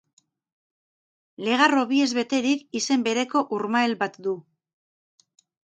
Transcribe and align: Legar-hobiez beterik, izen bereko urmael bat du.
Legar-hobiez 1.47 2.07
beterik, 2.19 2.65
izen 2.81 3.05
bereko 3.11 3.45
urmael 3.61 3.97
bat 4.05 4.21
du. 4.29 4.37